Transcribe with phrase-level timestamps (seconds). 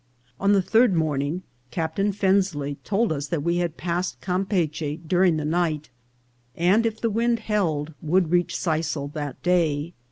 [0.39, 5.91] On the third morning Captain Fensley told us we had passed Campeachy during the night,
[6.55, 9.93] and, if the wind held, would reach Sisal that day.